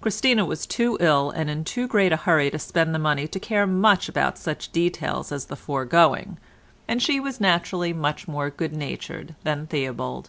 [0.00, 3.38] Christina was too ill and in too great a hurry to spend the money to
[3.38, 6.38] care much about such details as the foregoing,
[6.88, 10.28] and she was naturally much more good natured than Theobald.